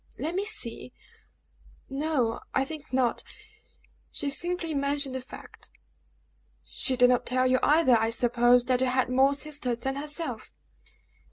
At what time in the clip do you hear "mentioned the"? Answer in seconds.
4.73-5.21